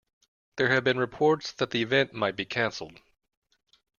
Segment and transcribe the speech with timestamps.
[0.55, 3.01] There have been reports the event might be canceled.